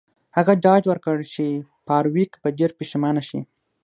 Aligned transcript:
هغه 0.37 0.53
ډاډ 0.63 0.83
ورکړ 0.87 1.17
چې 1.33 1.45
فارویک 1.85 2.31
به 2.41 2.49
ډیر 2.59 2.71
پښیمانه 2.79 3.21
شي 3.29 3.39